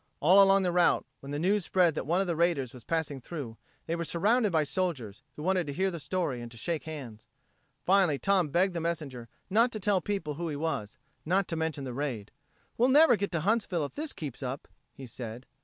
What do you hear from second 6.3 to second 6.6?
and to